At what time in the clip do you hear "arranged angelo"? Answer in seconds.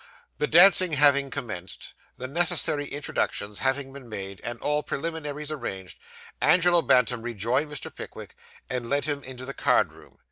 5.51-6.81